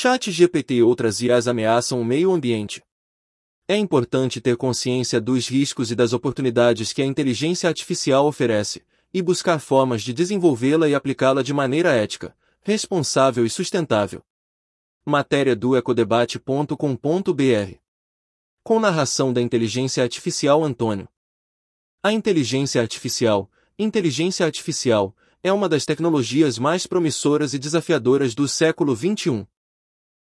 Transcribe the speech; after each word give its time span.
Chat 0.00 0.30
GPT 0.30 0.74
e 0.74 0.82
outras 0.84 1.20
IAs 1.20 1.48
ameaçam 1.48 2.00
o 2.00 2.04
meio 2.04 2.30
ambiente. 2.30 2.80
É 3.66 3.76
importante 3.76 4.40
ter 4.40 4.56
consciência 4.56 5.20
dos 5.20 5.48
riscos 5.48 5.90
e 5.90 5.96
das 5.96 6.12
oportunidades 6.12 6.92
que 6.92 7.02
a 7.02 7.04
inteligência 7.04 7.68
artificial 7.68 8.24
oferece, 8.24 8.86
e 9.12 9.20
buscar 9.20 9.58
formas 9.58 10.02
de 10.02 10.12
desenvolvê-la 10.12 10.88
e 10.88 10.94
aplicá-la 10.94 11.42
de 11.42 11.52
maneira 11.52 11.90
ética, 11.90 12.32
responsável 12.60 13.44
e 13.44 13.50
sustentável. 13.50 14.22
Matéria 15.04 15.56
do 15.56 15.76
ecodebate.com.br 15.76 17.74
Com 18.62 18.78
narração 18.78 19.32
da 19.32 19.42
inteligência 19.42 20.00
artificial 20.00 20.62
Antônio. 20.62 21.08
A 22.04 22.12
inteligência 22.12 22.80
artificial, 22.80 23.50
inteligência 23.76 24.46
artificial, 24.46 25.12
é 25.42 25.52
uma 25.52 25.68
das 25.68 25.84
tecnologias 25.84 26.56
mais 26.56 26.86
promissoras 26.86 27.52
e 27.52 27.58
desafiadoras 27.58 28.32
do 28.32 28.46
século 28.46 28.94
XXI. 28.94 29.44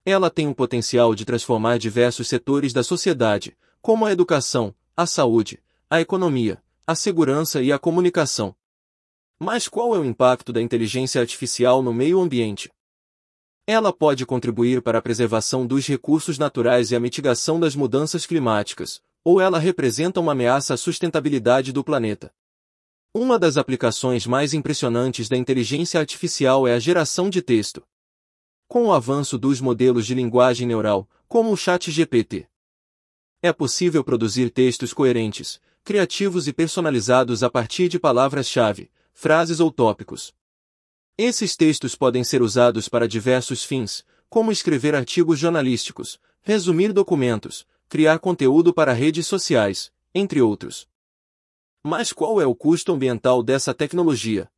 Ela 0.05 0.31
tem 0.31 0.47
o 0.47 0.55
potencial 0.55 1.13
de 1.13 1.25
transformar 1.25 1.77
diversos 1.77 2.27
setores 2.27 2.73
da 2.73 2.83
sociedade, 2.83 3.55
como 3.81 4.05
a 4.05 4.11
educação, 4.11 4.73
a 4.97 5.05
saúde, 5.05 5.61
a 5.89 6.01
economia, 6.01 6.61
a 6.87 6.95
segurança 6.95 7.61
e 7.61 7.71
a 7.71 7.77
comunicação. 7.77 8.55
Mas 9.39 9.67
qual 9.67 9.95
é 9.95 9.99
o 9.99 10.05
impacto 10.05 10.51
da 10.51 10.61
inteligência 10.61 11.21
artificial 11.21 11.83
no 11.83 11.93
meio 11.93 12.19
ambiente? 12.19 12.71
Ela 13.67 13.93
pode 13.93 14.25
contribuir 14.25 14.81
para 14.81 14.97
a 14.97 15.01
preservação 15.01 15.67
dos 15.67 15.85
recursos 15.85 16.39
naturais 16.39 16.91
e 16.91 16.95
a 16.95 16.99
mitigação 16.99 17.59
das 17.59 17.75
mudanças 17.75 18.25
climáticas, 18.25 19.01
ou 19.23 19.39
ela 19.39 19.59
representa 19.59 20.19
uma 20.19 20.31
ameaça 20.31 20.73
à 20.73 20.77
sustentabilidade 20.77 21.71
do 21.71 21.83
planeta. 21.83 22.33
Uma 23.13 23.37
das 23.37 23.55
aplicações 23.55 24.25
mais 24.25 24.53
impressionantes 24.53 25.29
da 25.29 25.37
inteligência 25.37 25.99
artificial 25.99 26.67
é 26.67 26.73
a 26.73 26.79
geração 26.79 27.29
de 27.29 27.41
texto. 27.41 27.83
Com 28.71 28.85
o 28.85 28.93
avanço 28.93 29.37
dos 29.37 29.59
modelos 29.59 30.07
de 30.07 30.15
linguagem 30.15 30.65
neural, 30.65 31.05
como 31.27 31.51
o 31.51 31.57
ChatGPT, 31.57 32.47
é 33.41 33.51
possível 33.51 34.01
produzir 34.01 34.49
textos 34.49 34.93
coerentes, 34.93 35.59
criativos 35.83 36.47
e 36.47 36.53
personalizados 36.53 37.43
a 37.43 37.49
partir 37.49 37.89
de 37.89 37.99
palavras-chave, 37.99 38.89
frases 39.11 39.59
ou 39.59 39.69
tópicos. 39.73 40.33
Esses 41.17 41.57
textos 41.57 41.95
podem 41.95 42.23
ser 42.23 42.41
usados 42.41 42.87
para 42.87 43.09
diversos 43.09 43.61
fins, 43.61 44.05
como 44.29 44.53
escrever 44.53 44.95
artigos 44.95 45.37
jornalísticos, 45.37 46.17
resumir 46.41 46.93
documentos, 46.93 47.67
criar 47.89 48.19
conteúdo 48.19 48.73
para 48.73 48.93
redes 48.93 49.27
sociais, 49.27 49.91
entre 50.15 50.41
outros. 50.41 50.87
Mas 51.83 52.13
qual 52.13 52.39
é 52.39 52.45
o 52.45 52.55
custo 52.55 52.93
ambiental 52.93 53.43
dessa 53.43 53.73
tecnologia? 53.73 54.49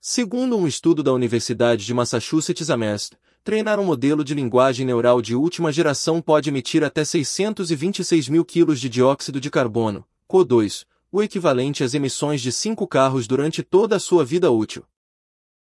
Segundo 0.00 0.56
um 0.56 0.66
estudo 0.66 1.02
da 1.02 1.12
Universidade 1.12 1.84
de 1.84 1.92
Massachusetts 1.92 2.70
Amherst, 2.70 3.14
treinar 3.42 3.80
um 3.80 3.84
modelo 3.84 4.22
de 4.22 4.32
linguagem 4.32 4.86
neural 4.86 5.20
de 5.20 5.34
última 5.34 5.72
geração 5.72 6.22
pode 6.22 6.48
emitir 6.48 6.84
até 6.84 7.04
626 7.04 8.28
mil 8.28 8.44
quilos 8.44 8.80
de 8.80 8.88
dióxido 8.88 9.40
de 9.40 9.50
carbono, 9.50 10.06
CO2, 10.28 10.86
o 11.10 11.20
equivalente 11.20 11.82
às 11.82 11.94
emissões 11.94 12.40
de 12.40 12.52
cinco 12.52 12.86
carros 12.86 13.26
durante 13.26 13.60
toda 13.60 13.96
a 13.96 14.00
sua 14.00 14.24
vida 14.24 14.52
útil. 14.52 14.84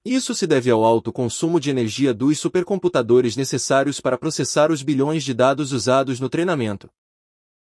Isso 0.03 0.35
se 0.35 0.45
deve 0.45 0.69
ao 0.69 0.83
alto 0.83 1.13
consumo 1.13 1.57
de 1.57 1.69
energia 1.69 2.13
dos 2.13 2.39
supercomputadores 2.39 3.37
necessários 3.37 4.01
para 4.01 4.17
processar 4.17 4.69
os 4.69 4.83
bilhões 4.83 5.23
de 5.23 5.33
dados 5.33 5.71
usados 5.71 6.19
no 6.19 6.27
treinamento. 6.27 6.89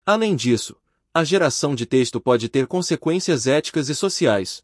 Além 0.05 0.35
disso, 0.35 0.75
a 1.13 1.23
geração 1.23 1.73
de 1.75 1.85
texto 1.85 2.19
pode 2.19 2.49
ter 2.49 2.67
consequências 2.67 3.47
éticas 3.47 3.87
e 3.87 3.95
sociais. 3.95 4.63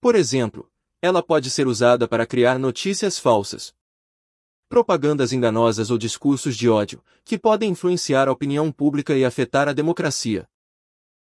Por 0.00 0.14
exemplo, 0.14 0.70
ela 1.04 1.22
pode 1.22 1.50
ser 1.50 1.66
usada 1.66 2.08
para 2.08 2.24
criar 2.24 2.58
notícias 2.58 3.18
falsas, 3.18 3.74
propagandas 4.70 5.34
enganosas 5.34 5.90
ou 5.90 5.98
discursos 5.98 6.56
de 6.56 6.66
ódio, 6.66 7.04
que 7.26 7.38
podem 7.38 7.72
influenciar 7.72 8.26
a 8.26 8.32
opinião 8.32 8.72
pública 8.72 9.14
e 9.14 9.22
afetar 9.22 9.68
a 9.68 9.74
democracia. 9.74 10.48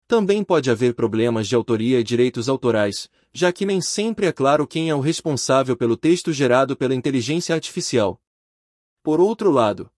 Também 0.06 0.44
pode 0.44 0.70
haver 0.70 0.94
problemas 0.94 1.48
de 1.48 1.56
autoria 1.56 1.98
e 1.98 2.04
direitos 2.04 2.48
autorais, 2.48 3.10
já 3.32 3.52
que 3.52 3.66
nem 3.66 3.80
sempre 3.80 4.26
é 4.26 4.32
claro 4.32 4.68
quem 4.68 4.88
é 4.88 4.94
o 4.94 5.00
responsável 5.00 5.76
pelo 5.76 5.96
texto 5.96 6.32
gerado 6.32 6.76
pela 6.76 6.94
inteligência 6.94 7.52
artificial. 7.52 8.22
Por 9.02 9.18
outro 9.18 9.50
lado, 9.50 9.90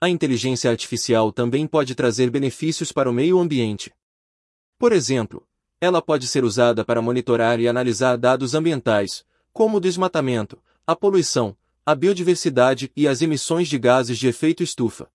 a 0.00 0.08
inteligência 0.08 0.70
artificial 0.70 1.30
também 1.30 1.66
pode 1.66 1.94
trazer 1.94 2.30
benefícios 2.30 2.92
para 2.92 3.10
o 3.10 3.12
meio 3.12 3.38
ambiente. 3.38 3.94
Por 4.78 4.90
exemplo, 4.90 5.45
ela 5.80 6.00
pode 6.00 6.26
ser 6.26 6.44
usada 6.44 6.84
para 6.84 7.02
monitorar 7.02 7.60
e 7.60 7.68
analisar 7.68 8.16
dados 8.16 8.54
ambientais, 8.54 9.24
como 9.52 9.76
o 9.76 9.80
desmatamento, 9.80 10.62
a 10.86 10.96
poluição, 10.96 11.56
a 11.84 11.94
biodiversidade 11.94 12.90
e 12.96 13.06
as 13.06 13.22
emissões 13.22 13.68
de 13.68 13.78
gases 13.78 14.18
de 14.18 14.26
efeito 14.26 14.62
estufa. 14.62 15.10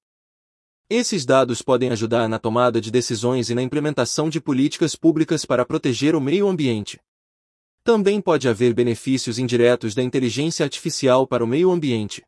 Esses 0.89 1.25
dados 1.25 1.61
podem 1.61 1.89
ajudar 1.89 2.27
na 2.27 2.37
tomada 2.37 2.81
de 2.81 2.91
decisões 2.91 3.49
e 3.49 3.55
na 3.55 3.61
implementação 3.61 4.29
de 4.29 4.41
políticas 4.41 4.95
públicas 4.95 5.45
para 5.45 5.65
proteger 5.65 6.15
o 6.15 6.21
meio 6.21 6.47
ambiente. 6.47 6.99
Também 7.83 8.21
pode 8.21 8.47
haver 8.47 8.73
benefícios 8.73 9.39
indiretos 9.39 9.95
da 9.95 10.03
inteligência 10.03 10.63
artificial 10.63 11.25
para 11.25 11.43
o 11.43 11.47
meio 11.47 11.71
ambiente. 11.71 12.23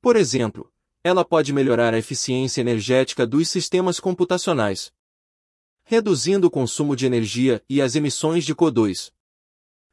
Por 0.00 0.16
exemplo, 0.16 0.72
ela 1.04 1.24
pode 1.24 1.52
melhorar 1.52 1.92
a 1.92 1.98
eficiência 1.98 2.60
energética 2.60 3.26
dos 3.26 3.48
sistemas 3.48 3.98
computacionais, 3.98 4.92
reduzindo 5.84 6.46
o 6.46 6.50
consumo 6.50 6.96
de 6.96 7.06
energia 7.06 7.62
e 7.68 7.80
as 7.82 7.94
emissões 7.94 8.44
de 8.44 8.54
CO2. 8.54 9.12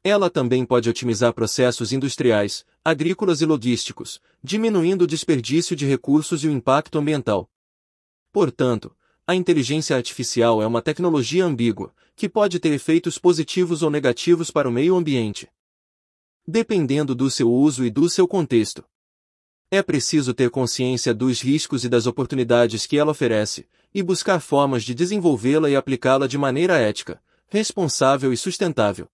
Ela 0.02 0.30
também 0.30 0.64
pode 0.64 0.88
otimizar 0.88 1.34
processos 1.34 1.92
industriais, 1.92 2.64
agrícolas 2.82 3.42
e 3.42 3.46
logísticos, 3.46 4.20
diminuindo 4.42 5.02
o 5.02 5.06
desperdício 5.06 5.76
de 5.76 5.84
recursos 5.86 6.42
e 6.42 6.48
o 6.48 6.50
impacto 6.50 6.98
ambiental. 6.98 7.50
Portanto, 8.32 8.96
a 9.26 9.34
inteligência 9.34 9.94
artificial 9.94 10.62
é 10.62 10.66
uma 10.66 10.80
tecnologia 10.80 11.44
ambígua, 11.44 11.94
que 12.16 12.28
pode 12.28 12.58
ter 12.58 12.72
efeitos 12.72 13.18
positivos 13.18 13.82
ou 13.82 13.90
negativos 13.90 14.50
para 14.50 14.68
o 14.68 14.72
meio 14.72 14.96
ambiente. 14.96 15.48
Dependendo 16.46 17.14
do 17.14 17.30
seu 17.30 17.52
uso 17.52 17.84
e 17.84 17.90
do 17.90 18.08
seu 18.08 18.26
contexto. 18.26 18.84
É 19.70 19.82
preciso 19.82 20.34
ter 20.34 20.50
consciência 20.50 21.14
dos 21.14 21.40
riscos 21.40 21.84
e 21.84 21.88
das 21.88 22.06
oportunidades 22.06 22.86
que 22.86 22.96
ela 22.96 23.12
oferece, 23.12 23.68
e 23.94 24.02
buscar 24.02 24.40
formas 24.40 24.82
de 24.82 24.94
desenvolvê-la 24.94 25.68
e 25.68 25.76
aplicá-la 25.76 26.26
de 26.26 26.38
maneira 26.38 26.78
ética, 26.78 27.20
responsável 27.48 28.32
e 28.32 28.36
sustentável. 28.36 29.08